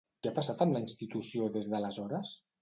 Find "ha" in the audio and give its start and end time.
0.29-0.37